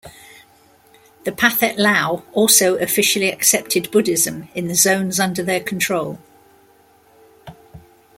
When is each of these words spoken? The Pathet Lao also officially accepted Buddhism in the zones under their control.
The 1.25 1.31
Pathet 1.31 1.77
Lao 1.77 2.23
also 2.33 2.73
officially 2.77 3.27
accepted 3.31 3.91
Buddhism 3.91 4.47
in 4.55 4.67
the 4.67 4.73
zones 4.73 5.19
under 5.19 5.43
their 5.43 5.59
control. 5.59 6.17